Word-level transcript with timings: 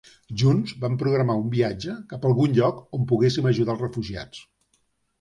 Junts 0.43 0.71
vam 0.85 0.95
programar 1.03 1.35
un 1.43 1.53
viatge 1.57 1.99
cap 2.15 2.27
algun 2.31 2.57
lloc 2.59 2.83
on 3.01 3.09
poguéssim 3.15 3.55
ajudar 3.55 3.75
als 3.79 3.89
refugiats. 3.89 4.47